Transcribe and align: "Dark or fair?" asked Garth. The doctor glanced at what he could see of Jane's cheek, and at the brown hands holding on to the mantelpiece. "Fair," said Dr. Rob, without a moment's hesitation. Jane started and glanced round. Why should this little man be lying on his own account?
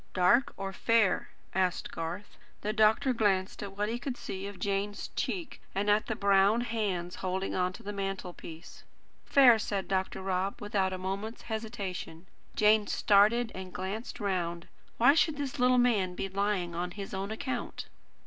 "Dark 0.15 0.51
or 0.57 0.73
fair?" 0.73 1.29
asked 1.53 1.91
Garth. 1.91 2.35
The 2.61 2.73
doctor 2.73 3.13
glanced 3.13 3.61
at 3.61 3.77
what 3.77 3.87
he 3.87 3.99
could 3.99 4.17
see 4.17 4.47
of 4.47 4.57
Jane's 4.57 5.09
cheek, 5.09 5.61
and 5.75 5.91
at 5.91 6.07
the 6.07 6.15
brown 6.15 6.61
hands 6.61 7.17
holding 7.17 7.53
on 7.53 7.71
to 7.73 7.83
the 7.83 7.93
mantelpiece. 7.93 8.83
"Fair," 9.27 9.59
said 9.59 9.87
Dr. 9.87 10.23
Rob, 10.23 10.59
without 10.59 10.91
a 10.91 10.97
moment's 10.97 11.43
hesitation. 11.43 12.25
Jane 12.55 12.87
started 12.87 13.51
and 13.53 13.71
glanced 13.71 14.19
round. 14.19 14.67
Why 14.97 15.13
should 15.13 15.37
this 15.37 15.59
little 15.59 15.77
man 15.77 16.15
be 16.15 16.27
lying 16.27 16.73
on 16.73 16.89
his 16.89 17.13
own 17.13 17.29
account? 17.29 17.85